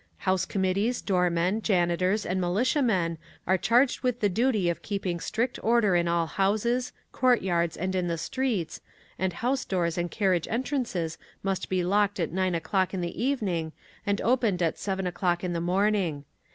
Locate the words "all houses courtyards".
6.07-7.77